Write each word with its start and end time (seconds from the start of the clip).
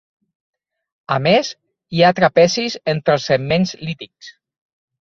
A 1.17 1.17
més, 1.27 1.51
hi 1.97 2.03
ha 2.03 2.11
trapezis 2.21 2.81
entre 2.97 3.19
els 3.19 3.31
segments 3.33 3.79
lítics. 3.87 4.37